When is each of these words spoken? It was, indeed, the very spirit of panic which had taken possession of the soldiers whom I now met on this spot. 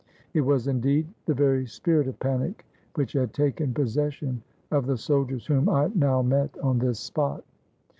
It 0.33 0.41
was, 0.41 0.65
indeed, 0.67 1.07
the 1.27 1.35
very 1.35 1.67
spirit 1.67 2.07
of 2.07 2.19
panic 2.19 2.65
which 2.95 3.13
had 3.13 3.35
taken 3.35 3.71
possession 3.71 4.41
of 4.71 4.87
the 4.87 4.97
soldiers 4.97 5.45
whom 5.45 5.69
I 5.69 5.91
now 5.93 6.23
met 6.23 6.57
on 6.57 6.79
this 6.79 6.99
spot. 6.99 7.43